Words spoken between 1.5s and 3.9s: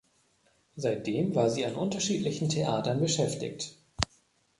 sie an unterschiedlichen Theatern beschäftigt.